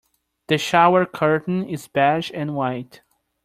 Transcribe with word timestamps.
The 0.47 0.57
shower 0.57 1.05
curtain 1.05 1.63
is 1.69 1.87
beige 1.87 2.31
and 2.33 2.55
white. 2.55 3.01